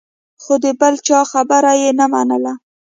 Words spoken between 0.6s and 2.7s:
د بل چا خبره یې نه منله.